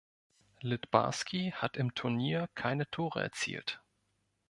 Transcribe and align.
Littbarski 0.61 1.51
hat 1.55 1.77
im 1.77 1.93
Turnier 1.93 2.49
keine 2.55 2.89
Tore 2.89 3.21
erzielt. 3.21 3.83